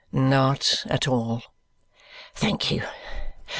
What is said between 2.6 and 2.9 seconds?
you.